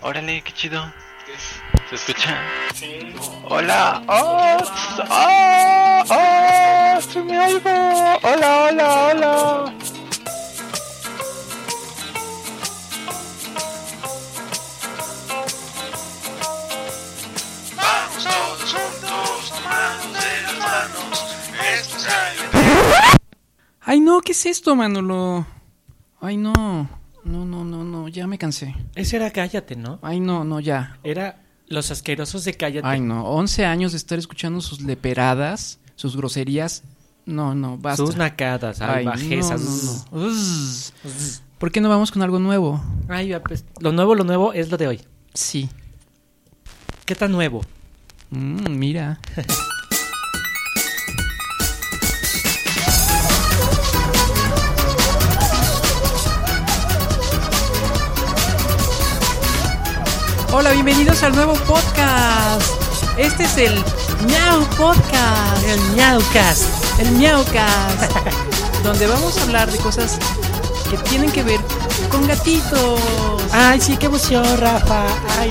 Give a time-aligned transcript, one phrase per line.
[0.00, 0.92] Órale, qué chido.
[1.90, 2.40] ¿Se escucha?
[3.44, 4.02] Hola.
[4.06, 4.56] ¡Oh!
[5.10, 6.04] ¡Oh!
[6.08, 7.00] ¡Oh!
[7.00, 7.70] ¡Se me oigo!
[8.22, 9.74] ¡Hola, hola, hola!
[17.76, 21.36] Vamos todos juntos, tomando de las manos.
[21.74, 23.18] Esto es
[23.80, 25.44] Ay, no, ¿qué es esto, Manolo?
[26.20, 26.97] Ay, no.
[27.28, 28.74] No, no, no, no, ya me cansé.
[28.94, 29.98] Ese era Cállate, ¿no?
[30.02, 30.98] Ay, no, no, ya.
[31.04, 32.88] Era Los Asquerosos de Cállate.
[32.88, 33.24] Ay, no.
[33.26, 36.84] 11 años de estar escuchando sus leperadas, sus groserías.
[37.26, 38.04] No, no, basta.
[38.04, 39.60] Sus nacadas, Ay, bajezas.
[39.60, 40.26] no, no, no.
[40.28, 40.92] Uzz.
[41.58, 42.82] ¿Por qué no vamos con algo nuevo?
[43.08, 45.00] Ay, ya, pues, lo nuevo, lo nuevo es lo de hoy.
[45.34, 45.68] Sí.
[47.04, 47.60] ¿Qué tan nuevo?
[48.30, 49.20] Mm, mira.
[60.52, 62.62] Hola, bienvenidos al nuevo podcast.
[63.16, 63.74] Este es el
[64.26, 65.64] Miau Podcast.
[65.66, 66.64] El Miaucast.
[67.00, 68.02] El Miaucast.
[68.82, 70.18] donde vamos a hablar de cosas
[70.90, 71.60] que tienen que ver
[72.10, 73.00] con gatitos.
[73.52, 75.04] Ay, sí, qué emoción, Rafa.
[75.38, 75.50] Ay,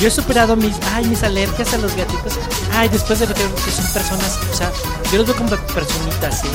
[0.00, 2.34] yo he superado mis, ay, mis alergias a los gatitos.
[2.74, 4.72] Ay, después de ver que son personas, o sea,
[5.10, 6.48] yo los veo como personitas, ¿eh?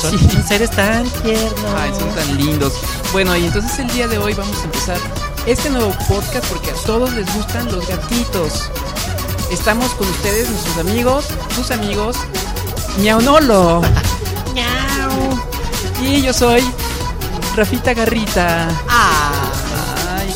[0.00, 0.28] Son Sí.
[0.46, 1.80] seres tan tiernos.
[1.80, 2.74] Ay, son tan lindos.
[3.12, 4.98] Bueno, y entonces el día de hoy vamos a empezar
[5.46, 8.70] este nuevo podcast porque a todos les gustan los gatitos.
[9.50, 12.16] Estamos con ustedes, nuestros amigos, sus amigos,
[12.98, 13.82] Miaunolo.
[14.54, 15.42] Miau.
[16.02, 16.62] Y yo soy
[17.56, 18.68] Rafita Garrita.
[18.88, 20.34] Ay.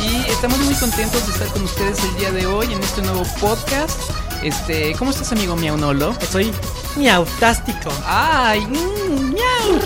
[0.00, 3.24] Y estamos muy contentos de estar con ustedes el día de hoy en este nuevo
[3.40, 3.98] podcast.
[4.42, 6.14] Este, ¿cómo estás, amigo Miaunolo?
[6.30, 6.52] Soy
[6.96, 7.90] miautástico.
[8.06, 9.80] Ay, mm, miau.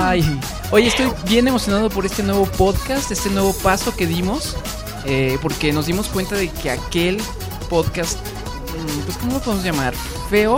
[0.00, 0.40] Ay,
[0.72, 4.56] oye, estoy bien emocionado por este nuevo podcast, este nuevo paso que dimos,
[5.04, 7.20] eh, porque nos dimos cuenta de que aquel
[7.70, 9.94] podcast, mm, pues, ¿cómo lo podemos llamar?
[10.28, 10.56] Feo,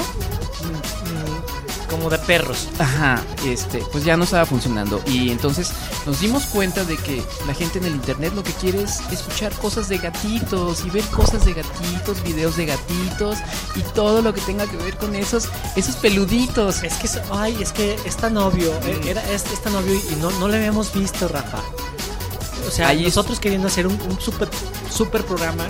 [0.65, 2.69] Mm, Como de perros.
[2.79, 5.01] ajá, este, pues ya no estaba funcionando.
[5.07, 5.71] Y entonces
[6.07, 9.53] nos dimos cuenta de que la gente en el internet lo que quiere es escuchar
[9.55, 13.39] cosas de gatitos y ver cosas de gatitos, videos de gatitos
[13.75, 16.83] y todo lo que tenga que ver con esos, esos peluditos.
[16.83, 18.73] Es que, ay, es que es tan obvio.
[18.85, 21.59] eh, Era, es, es tan obvio y no, no lo habíamos visto, Rafa.
[22.67, 24.49] O sea, Ahí nosotros queriendo hacer un, un super,
[24.91, 25.65] super programa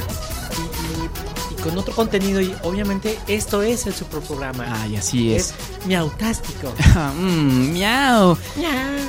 [1.65, 4.67] con otro contenido y obviamente esto es el super programa.
[4.83, 5.49] Ay, así es.
[5.81, 6.73] es miautástico.
[7.15, 8.37] Mm, miau.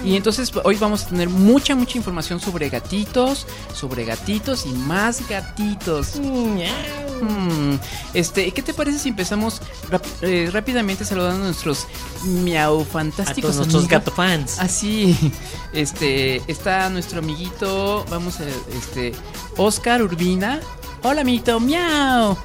[0.03, 5.27] Y entonces hoy vamos a tener mucha, mucha información sobre gatitos, sobre gatitos y más
[5.27, 6.15] gatitos.
[6.15, 7.75] Mm,
[8.13, 9.61] Este, ¿qué te parece si empezamos
[10.21, 11.87] eh, rápidamente saludando a nuestros
[12.23, 14.59] miau A fantásticos todos nuestros gato fans.
[14.59, 15.15] Así,
[15.73, 18.45] este, está nuestro amiguito, vamos a,
[18.75, 19.13] este,
[19.57, 20.59] Oscar Urbina.
[21.03, 22.37] Hola, amiguito, miau.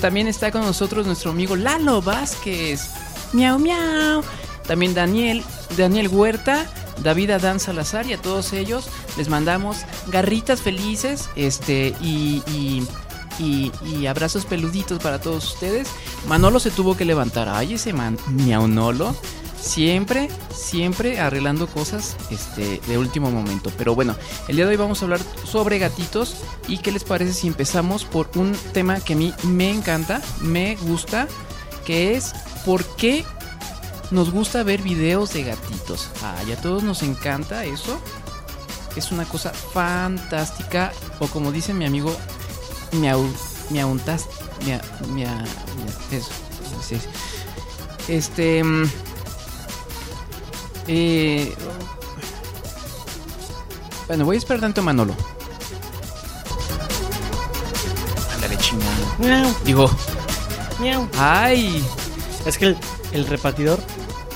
[0.00, 2.90] También está con nosotros nuestro amigo Lalo Vázquez.
[3.32, 4.22] Miau, miau.
[4.66, 5.42] También Daniel,
[5.76, 6.66] Daniel Huerta,
[7.02, 9.78] David Adán Salazar y a todos ellos les mandamos
[10.08, 12.86] garritas felices, este, y, y,
[13.38, 15.88] y- y abrazos peluditos para todos ustedes.
[16.26, 17.48] Manolo se tuvo que levantar.
[17.48, 19.14] Ay, ese man, miaunolo.
[19.60, 23.70] Siempre, siempre arreglando cosas este, de último momento.
[23.76, 24.16] Pero bueno,
[24.48, 26.36] el día de hoy vamos a hablar sobre gatitos.
[26.66, 30.76] ¿Y qué les parece si empezamos por un tema que a mí me encanta, me
[30.76, 31.28] gusta,
[31.84, 32.32] que es
[32.64, 33.24] por qué
[34.10, 36.08] nos gusta ver videos de gatitos?
[36.22, 38.00] Ay, a todos nos encanta eso.
[38.96, 40.92] Es una cosa fantástica.
[41.20, 42.16] O como dice mi amigo,
[42.92, 43.24] miau,
[43.68, 44.26] miauntas,
[44.64, 44.80] mia,
[45.14, 46.30] mia, mia- eso.
[48.08, 48.62] Este.
[50.92, 51.54] Eh,
[54.08, 55.14] bueno, voy a esperar tanto a Manolo.
[58.34, 59.16] Ándale, chingada.
[59.18, 59.90] Miau, Digo,
[60.80, 61.08] miau.
[61.18, 61.84] ay,
[62.46, 62.76] Es que el,
[63.12, 63.80] el repartidor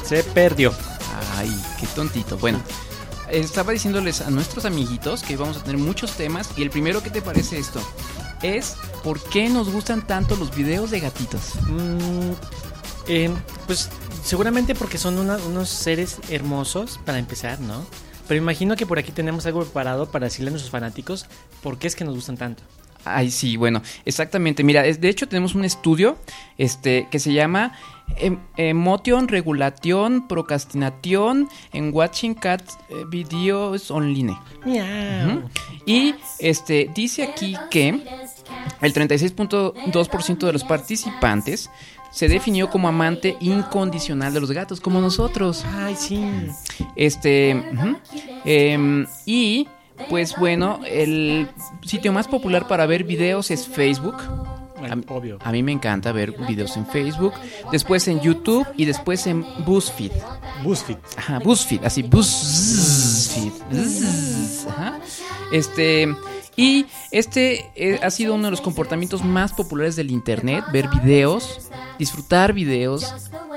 [0.05, 0.73] se perdió.
[1.37, 1.51] ay,
[1.81, 2.37] qué tontito.
[2.39, 2.61] Bueno,
[3.31, 6.51] estaba diciéndoles a nuestros amiguitos que vamos a tener muchos temas.
[6.57, 7.81] Y el primero, ¿qué te parece esto?
[8.43, 11.41] Es por qué nos gustan tanto los videos de gatitos.
[11.67, 12.33] Mm,
[13.09, 13.31] eh,
[13.67, 13.89] pues
[14.25, 17.85] seguramente porque son una- unos seres hermosos, para empezar, ¿no?
[18.27, 21.27] Pero imagino que por aquí tenemos algo preparado para decirle a nuestros fanáticos
[21.63, 22.63] por qué es que nos gustan tanto.
[23.07, 24.65] Ay, sí, bueno, exactamente.
[24.65, 26.17] Mira, de hecho tenemos un estudio
[26.57, 27.73] este, que se llama
[28.17, 34.39] em- Emotion Regulation Procrastination en Watching Cat eh, Videos Online.
[35.85, 38.03] Y este dice aquí que
[38.81, 41.71] el 36.2% de los participantes
[42.15, 45.65] se definió como amante incondicional de los gatos, como nosotros.
[45.75, 46.25] Ay, sí.
[46.95, 47.51] Este.
[48.45, 49.67] Em, y
[50.09, 51.49] pues bueno, el
[51.83, 54.17] sitio más popular para ver videos es Facebook.
[54.17, 55.39] A, Obvio.
[55.43, 57.33] a mí me encanta ver videos en Facebook,
[57.73, 60.13] después en YouTube y después en BuzzFeed.
[60.63, 60.99] BuzzFeed.
[61.17, 63.53] Ajá, BuzzFeed, así BuzzFeed.
[63.71, 64.99] Buzz, Ajá.
[65.53, 66.15] Este
[66.57, 71.71] y este eh, ha sido uno de los comportamientos más populares del internet, ver videos,
[71.99, 73.54] disfrutar videos, de-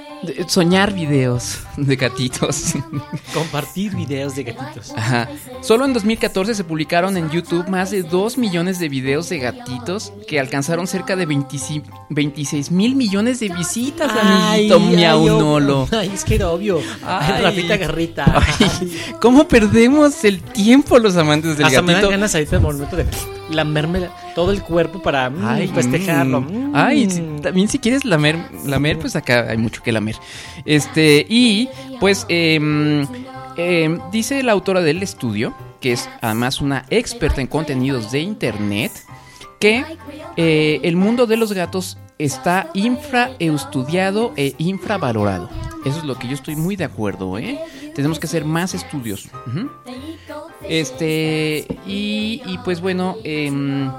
[0.48, 2.74] soñar videos de gatitos.
[3.34, 4.94] Compartir videos de gatitos.
[4.96, 5.30] Ajá.
[5.62, 10.14] Solo en 2014 se publicaron en YouTube más de 2 millones de videos de gatitos
[10.28, 15.88] que alcanzaron cerca de 25 26 mil millones de visitas, amiguito miaunolo.
[15.92, 16.82] Ay, es que era obvio.
[17.04, 17.44] Ay.
[17.44, 18.26] Rafita Garrita.
[18.60, 18.92] Ay,
[19.22, 22.12] ¿Cómo perdemos el tiempo los amantes del Hasta me dan gatito?
[22.12, 23.06] ganas ahorita de
[23.52, 26.42] lamerme la- todo el cuerpo para mm, Ay, festejarlo.
[26.42, 26.72] mm.
[26.74, 30.16] Ay, si- también si quieres lamer, lamer, pues acá hay mucho que lamer.
[30.66, 33.08] Este, y pues em,
[34.12, 38.92] dice la autora del estudio, que es además una experta en contenidos de internet,
[39.60, 39.84] que
[40.38, 45.50] eh, el mundo de los gatos está infraestudiado e infravalorado.
[45.86, 47.60] Eso es lo que yo estoy muy de acuerdo, ¿eh?
[47.96, 49.30] Tenemos que hacer más estudios.
[50.64, 53.90] Este, y, y pues bueno, em,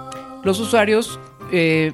[0.43, 1.19] los usuarios
[1.53, 1.93] eh,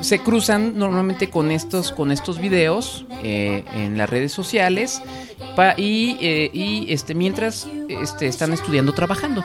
[0.00, 5.02] se cruzan normalmente con estos, con estos videos eh, en las redes sociales
[5.56, 9.44] pa- y, eh, y, este, mientras este, están estudiando, trabajando.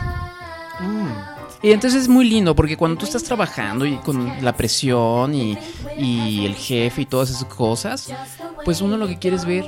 [1.61, 5.57] Y entonces es muy lindo porque cuando tú estás trabajando y con la presión y,
[5.97, 8.13] y el jefe y todas esas cosas,
[8.63, 9.65] pues uno lo que quiere es ver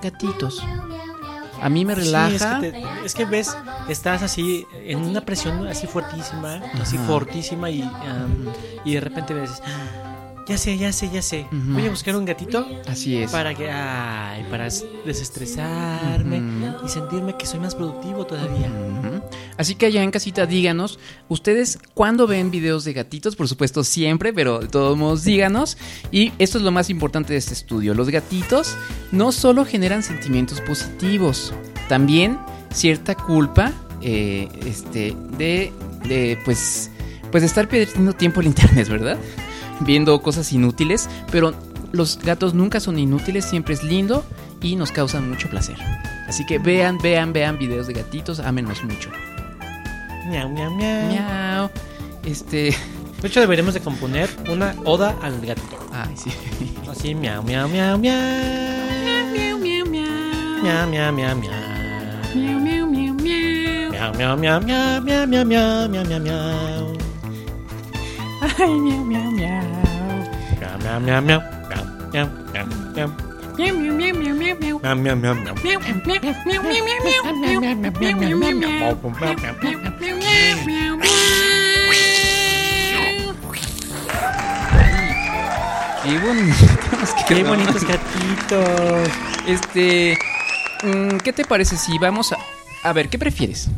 [0.00, 0.64] gatitos.
[1.60, 2.58] A mí me Sí, relaja.
[2.58, 3.56] es, que te- es que ves,
[3.88, 7.88] estás así en una presión así fuertísima, así fortísima y,
[8.84, 9.50] y de repente ves,
[10.46, 13.30] ya sé, ya sé, ya sé, voy a buscar un gatito Así es.
[13.30, 14.68] para que, ay, para
[15.04, 16.42] desestresarme
[16.84, 18.68] y sentirme que soy más productivo todavía.
[18.68, 19.17] Ujú.
[19.58, 23.34] Así que allá en casita díganos, ¿ustedes cuándo ven videos de gatitos?
[23.34, 25.76] Por supuesto siempre, pero de todos modos díganos.
[26.12, 27.92] Y esto es lo más importante de este estudio.
[27.92, 28.76] Los gatitos
[29.10, 31.52] no solo generan sentimientos positivos,
[31.88, 32.38] también
[32.72, 35.72] cierta culpa eh, este, de,
[36.06, 36.90] de, pues,
[37.32, 39.18] pues estar perdiendo tiempo en internet, ¿verdad?
[39.80, 41.52] Viendo cosas inútiles, pero
[41.90, 44.24] los gatos nunca son inútiles, siempre es lindo
[44.62, 45.76] y nos causan mucho placer.
[46.28, 49.10] Así que vean, vean, vean videos de gatitos, ámenos mucho.
[50.28, 51.08] Miau, miau, miau.
[51.08, 51.62] Miau.
[52.24, 52.76] Este.
[53.20, 55.78] De hecho, deberíamos de componer una oda al gatito.
[55.90, 56.30] Ay, sí.
[56.88, 58.14] Así, miau, miau, miau, miau.
[59.02, 60.06] Miau, miau, miau.
[60.62, 61.50] Miau, miau, miau, miau.
[62.34, 63.88] Miau, miau, miau, miau.
[63.90, 66.84] Miau, miau, miau, miau, miau, miau, miau, miau, miau, miau.
[68.44, 69.64] Ay, miau, miau, miau.
[70.52, 71.40] Miau, miau, miau, miau.
[73.58, 75.34] Miau, miau, miau,
[79.64, 79.87] miau.
[86.08, 87.14] Qué bonitos.
[87.26, 89.08] Qué bonitos gatitos.
[89.46, 90.18] Este,
[90.82, 92.38] mm, ¿qué te parece si vamos a...
[92.82, 93.68] A ver, ¿qué prefieres?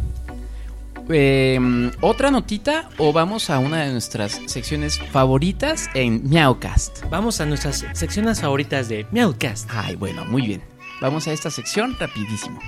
[1.08, 7.04] Em, ¿Otra notita o vamos a una de nuestras secciones favoritas en Meowcast?
[7.10, 9.68] Vamos a nuestras secciones favoritas de Meowcast.
[9.72, 10.62] Ay, bueno, muy bien.
[11.00, 12.60] Vamos a esta sección rapidísimo.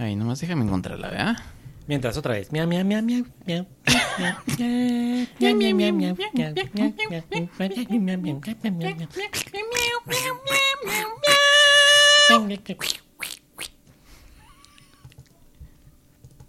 [0.00, 1.36] Ay, nomás déjame encontrarla, ¿verdad?
[1.86, 2.50] Mientras otra vez.
[2.52, 3.66] Miau, miau, miau, miau, miau.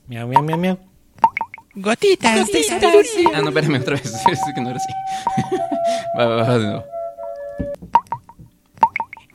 [0.09, 0.77] Miau, miau, miau, miau.
[1.75, 2.79] Gotitas, Gotitas.
[2.79, 4.13] De Ah, no, espérame otra vez.
[4.31, 4.93] Es que no era así.
[6.17, 6.85] va, va, va, de nuevo.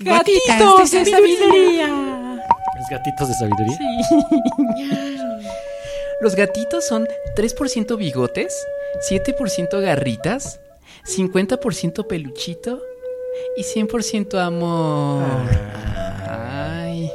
[0.01, 2.16] Gotitas de sabiduría.
[2.91, 3.79] Los gatitos de sabiduría.
[6.21, 8.67] Los gatitos son 3% bigotes,
[9.11, 10.61] 7% garritas,
[11.05, 12.81] 50% peluchito
[13.57, 15.25] y 100% amor.
[16.29, 17.11] Ay.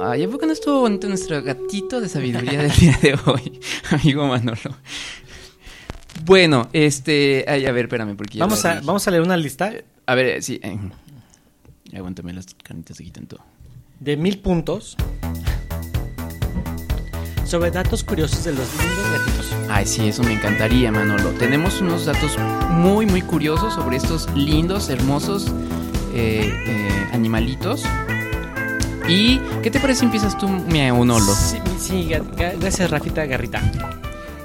[0.00, 4.26] Ay, ¿a poco no estuvo bonito nuestro gatito de sabiduría del día de hoy, amigo
[4.26, 4.76] Manolo?
[6.24, 7.44] Bueno, este...
[7.46, 9.72] Ay, a ver, espérame, porque Vamos a, vamos a leer una lista
[10.06, 10.60] A ver, sí.
[10.62, 10.78] eh,
[11.94, 13.40] Aguántame, las canitas se quitan todo.
[14.02, 14.96] De mil puntos
[17.44, 19.54] sobre datos curiosos de los lindos gatitos.
[19.70, 21.30] Ay, sí, eso me encantaría, Manolo.
[21.38, 22.36] Tenemos unos datos
[22.70, 25.52] muy, muy curiosos sobre estos lindos, hermosos
[26.14, 27.84] eh, eh, animalitos.
[29.08, 31.32] ¿Y qué te parece si empiezas tú, Manolo?
[31.78, 32.08] Sí,
[32.58, 33.60] gracias Rafita Garrita.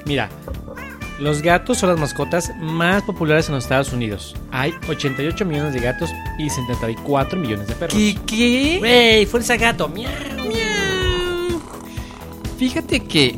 [0.06, 0.30] Mira,
[1.20, 4.36] los gatos son las mascotas más populares en los Estados Unidos.
[4.52, 7.94] Hay 88 millones de gatos y 74 millones de perros.
[7.98, 8.18] ¿Qué?
[8.26, 8.80] ¿Qué?
[8.82, 9.26] ¡Wey!
[9.26, 9.88] ¡Fuerza gato!
[9.90, 10.12] ¡Miau!
[12.58, 13.38] Fíjate que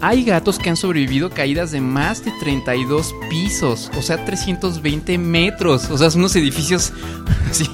[0.00, 5.88] hay gatos que han sobrevivido caídas de más de 32 pisos, o sea, 320 metros,
[5.90, 6.92] o sea, son unos edificios
[7.50, 7.68] así.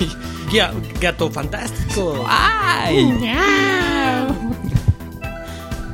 [1.01, 2.25] Gato fantástico.
[2.29, 3.07] ¡Ay!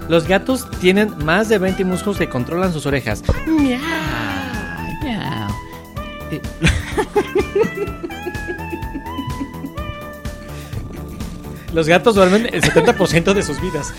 [0.09, 3.23] Los gatos tienen más de 20 músculos que controlan sus orejas.
[3.47, 3.81] Miau.
[6.31, 6.41] Eh,
[11.73, 13.93] Los gatos duermen el 70% de sus vidas.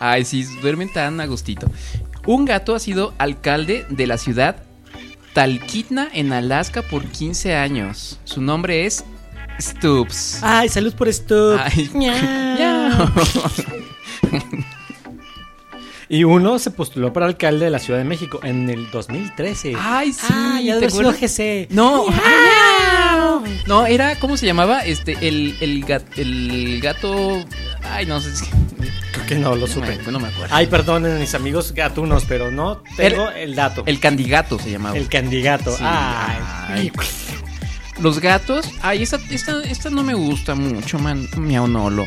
[0.00, 1.70] Ay, sí, duermen tan a gustito.
[2.26, 4.56] Un gato ha sido alcalde de la ciudad
[5.34, 8.20] Talkeetna en Alaska por 15 años.
[8.24, 9.04] Su nombre es
[9.60, 10.38] Stubbs.
[10.42, 11.08] Ay, salud por.
[11.08, 12.14] Ay, miau.
[16.08, 19.72] Y uno se postuló para alcalde de la Ciudad de México en el 2013.
[19.78, 21.16] Ay, sí, Ah, ya ¿te acuerdas?
[21.18, 21.68] GC.
[21.70, 22.04] No,
[23.66, 24.80] no, era, ¿cómo se llamaba?
[24.80, 27.42] Este, el, el, gat- el gato.
[27.90, 28.44] Ay, no sé si.
[29.12, 29.96] Creo que no, lo No supe.
[30.04, 30.54] me, no me acuerdo.
[30.54, 33.82] Ay, perdonen mis amigos gatunos, pero no tengo el, dato.
[33.86, 34.98] El candigato se llamaba.
[34.98, 35.70] El candidato.
[35.74, 36.36] Sí, Ay.
[36.68, 36.92] ay.
[38.02, 42.06] Los gatos, ay, esta, esta, esta no me gusta mucho, man, miaunolo.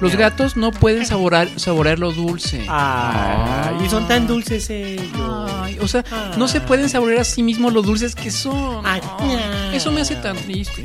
[0.00, 2.64] Los gatos no pueden saborar, saborear lo dulce.
[2.68, 5.50] Ay, y son tan dulces ellos.
[5.60, 6.04] Ay, o sea,
[6.36, 8.86] no se pueden saborear a sí mismos los dulces que son.
[8.86, 10.84] Ay, Ay, eso me hace tan triste.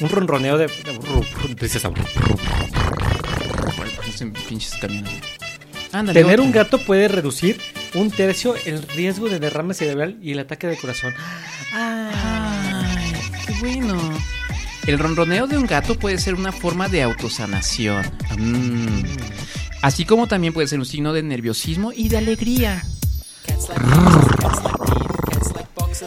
[0.00, 0.68] Un ronroneo de.
[3.76, 5.12] Parecen pinches camiones.
[5.92, 6.44] Ándale, Tener otro.
[6.44, 7.58] un gato puede reducir
[7.94, 11.14] un tercio el riesgo de derrame cerebral y el ataque de corazón.
[11.72, 12.25] Ay, qué
[13.60, 13.96] bueno.
[14.86, 18.04] El ronroneo de un gato puede ser una forma de autosanación.
[18.38, 19.02] Mm.
[19.82, 22.84] Así como también puede ser un signo de nerviosismo y de alegría.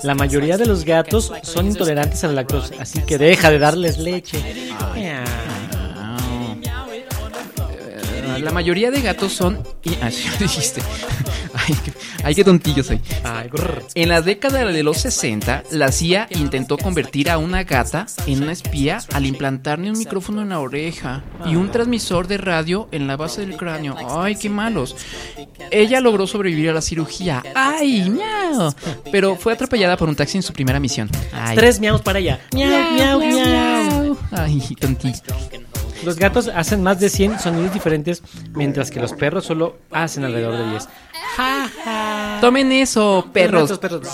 [0.03, 3.97] La mayoría de los gatos son intolerantes a la lactosa, así que deja de darles
[3.97, 4.37] leche.
[4.95, 5.23] Miau.
[8.15, 9.61] Eh, La mayoría de gatos son.
[10.01, 10.81] ah, dijiste.
[12.23, 13.01] Ay, qué, tontillo soy.
[13.23, 13.49] Ay.
[13.95, 18.51] En la década de los 60, la CIA intentó convertir a una gata en una
[18.51, 23.17] espía al implantarle un micrófono en la oreja y un transmisor de radio en la
[23.17, 23.95] base del cráneo.
[24.09, 24.95] ¡Ay, qué malos!
[25.71, 27.43] Ella logró sobrevivir a la cirugía.
[27.55, 28.73] ¡Ay, miau!
[29.11, 31.09] Pero fue atropellada por un taxi en su primera misión.
[31.33, 31.55] Ay.
[31.55, 32.39] Tres miaus para allá.
[32.53, 34.17] Miau, miau, miau.
[34.31, 35.21] Ay, tontillo.
[36.03, 40.57] Los gatos hacen más de 100 sonidos diferentes, mientras que los perros solo hacen alrededor
[40.57, 40.87] de 10.
[41.35, 42.37] Ja, ja.
[42.41, 43.69] Tomen eso, perros.
[43.69, 44.07] Los perros.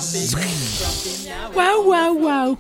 [1.54, 2.58] Wow, wow, wow.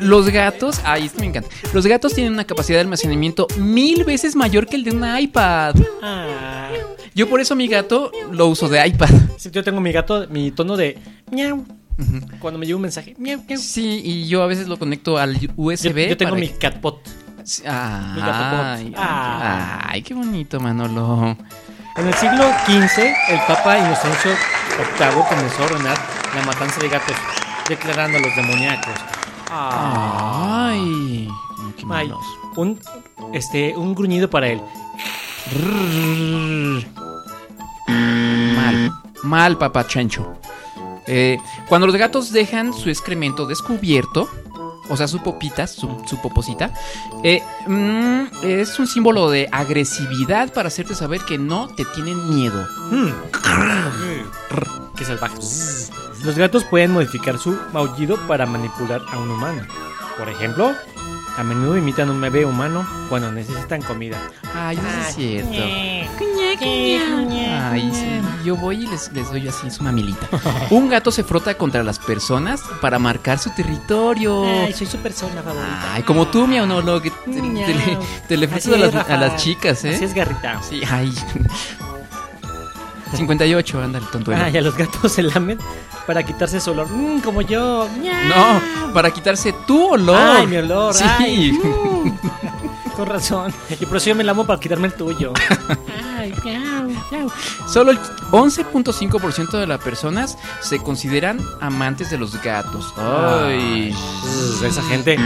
[0.00, 1.48] Los gatos, ay, esto me encanta.
[1.72, 5.76] Los gatos tienen una capacidad de almacenamiento mil veces mayor que el de un iPad.
[6.02, 6.70] Ah.
[7.14, 9.10] Yo por eso mi gato lo uso de iPad.
[9.36, 10.98] Sí, yo tengo mi gato, mi tono de
[11.30, 11.64] miau.
[12.40, 13.58] Cuando me llega un mensaje, miau, miau.
[13.60, 16.08] Sí, y yo a veces lo conecto al USB.
[16.08, 17.00] yo tengo mi que- catpot.
[17.44, 18.14] Sí, Ay,
[18.84, 18.98] mi bot.
[18.98, 19.80] Ah.
[19.88, 21.36] ay, qué bonito, Manolo.
[21.96, 24.30] En el siglo XV, el Papa Inocencio
[24.98, 25.98] VIII comenzó a ordenar
[26.36, 27.16] la matanza de gatos,
[27.68, 28.94] declarando a los demoníacos.
[29.50, 31.28] Ay,
[31.76, 32.24] qué Ay, malos.
[32.56, 32.78] un,
[33.34, 34.60] este, un gruñido para él.
[38.56, 38.92] Mal,
[39.24, 40.38] mal, papá chancho.
[41.06, 44.28] Eh, cuando los gatos dejan su excremento descubierto,
[44.88, 46.72] o sea, su popita, su, su poposita,
[47.22, 52.66] eh, mm, es un símbolo de agresividad para hacerte saber que no te tienen miedo.
[52.90, 53.12] Hmm.
[54.96, 55.90] Qué salvajes.
[56.24, 59.62] Los gatos pueden modificar su maullido para manipular a un humano.
[60.18, 60.74] Por ejemplo,
[61.36, 64.18] a menudo imitan un bebé humano cuando necesitan comida.
[64.54, 65.62] Ay, eso es cierto.
[66.60, 70.28] Ay, sí, yo voy y les, les doy así su mamilita.
[70.70, 74.44] Un gato se frota contra las personas para marcar su territorio.
[74.74, 75.94] soy su persona favorita.
[75.94, 77.98] Ay, como tú, miau, no, no, que te, te le,
[78.28, 79.94] te le a las, a las chicas, ¿eh?
[79.94, 80.60] Así es, Garrita.
[80.62, 81.12] Sí, ay.
[83.16, 84.32] 58, ándale, tonto.
[84.34, 85.58] Ah, y a los gatos se lamen
[86.06, 86.88] para quitarse su olor.
[86.90, 87.88] Mm, como yo.
[88.28, 90.16] No, para quitarse tu olor.
[90.18, 90.94] Ay, mi olor.
[90.94, 91.04] Sí.
[91.06, 92.92] ay, mm.
[92.96, 93.52] Con razón.
[93.80, 95.32] Y por eso yo me lamo para quitarme el tuyo.
[96.18, 97.30] Ay, miau, miau.
[97.66, 97.98] Solo el
[98.30, 102.92] 11.5% de las personas se consideran amantes de los gatos.
[102.98, 103.94] Ay.
[103.94, 105.16] Uh, esa gente.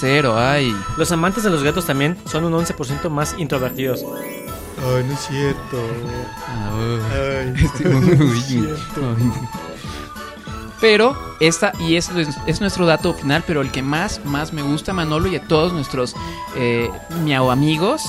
[0.00, 0.74] Cero, ay.
[0.96, 4.04] Los amantes de los gatos también son un 11% más introvertidos.
[4.84, 5.78] Ay, no es cierto.
[7.12, 7.54] Ay,
[10.80, 12.10] Pero esta, y es,
[12.46, 15.72] es nuestro dato final, pero el que más, más me gusta, Manolo, y a todos
[15.72, 16.16] nuestros
[16.56, 16.90] eh,
[17.22, 18.02] miau amigos,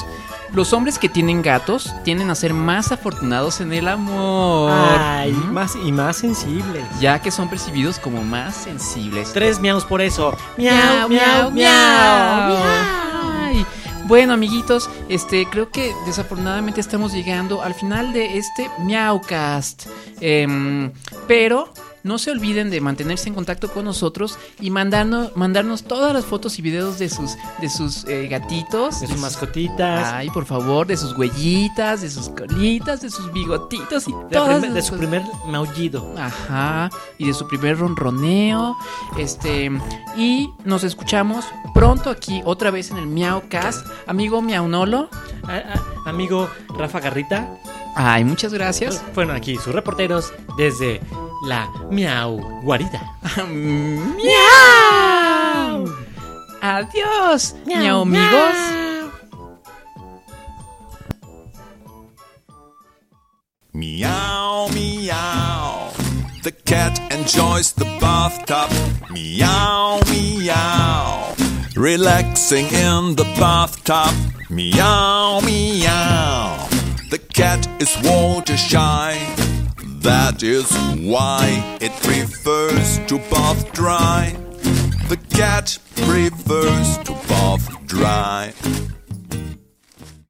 [0.54, 4.72] Los hombres que tienen gatos tienden a ser más afortunados en el amor.
[4.72, 5.52] Ay, ¿Mm?
[5.52, 6.84] más y más sensibles.
[7.00, 9.34] Ya que son percibidos como más sensibles.
[9.34, 10.38] Tres miaus por eso.
[10.58, 12.58] Miau, miau, miau.
[12.58, 13.13] Ay.
[14.06, 19.88] Bueno, amiguitos, este, creo que desafortunadamente estamos llegando al final de este Miaucast.
[20.20, 20.92] Em,
[21.28, 21.70] pero
[22.04, 26.60] no se olviden de mantenerse en contacto con nosotros y mandarnos, mandarnos todas las fotos
[26.60, 29.00] y videos de sus, de sus eh, gatitos.
[29.02, 30.12] De sus mascotitas.
[30.14, 34.60] Ay, por favor, de sus huellitas, de sus colitas, de sus bigotitos y de, todas
[34.60, 36.14] primer- de su primer maullido.
[36.18, 38.76] Ajá, y de su primer ronroneo.
[39.18, 39.72] Este,
[40.18, 43.88] y nos escuchamos pronto aquí, otra vez en el Miaucast.
[44.08, 45.10] Amigo Miaunolo.
[45.44, 47.48] Ah, ah, amigo Rafa Garrita.
[47.96, 49.04] Ay, muchas gracias.
[49.14, 51.00] Fueron aquí sus reporteros desde
[51.44, 53.02] la Miau Guarida.
[54.18, 55.88] ¡Miau!
[56.62, 58.56] Adiós, miau amigos.
[63.74, 65.92] Meow, meow.
[66.44, 68.70] The cat enjoys the bathtub.
[69.12, 71.34] Meow, meow.
[71.76, 74.14] Relaxing in the bathtub.
[74.50, 76.68] Meow, meow.
[77.10, 79.18] The cat is water shy.
[80.04, 80.70] That is
[81.00, 84.36] why it prefers to bath dry.
[85.08, 88.54] The cat prefers to bath dry.